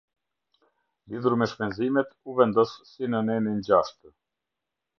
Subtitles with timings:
[1.11, 4.15] Lidhur me shpenzimet u vendos si në nenin gjashtë.